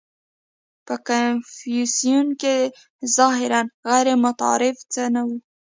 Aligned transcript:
•په 0.85 0.95
کنفوسیوس 1.07 1.97
کې 2.41 2.57
ظاهراً 3.17 3.61
غیرمتعارف 3.89 4.77
څه 4.93 5.03
نهو. 5.15 5.35